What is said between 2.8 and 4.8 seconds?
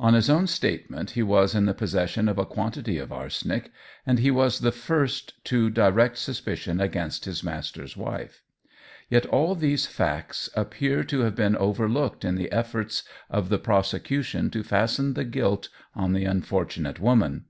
of arsenic, and he was the